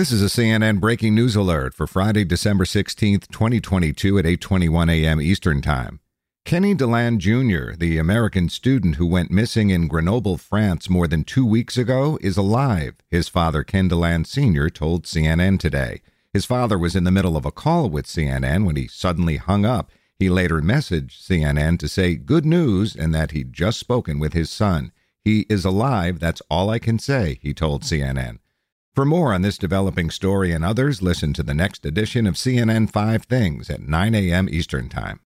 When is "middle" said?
17.10-17.36